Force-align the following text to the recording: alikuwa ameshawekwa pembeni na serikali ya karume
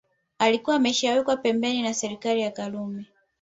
alikuwa 0.39 0.75
ameshawekwa 0.75 1.37
pembeni 1.37 1.81
na 1.81 1.93
serikali 1.93 2.41
ya 2.41 2.51
karume 2.51 3.05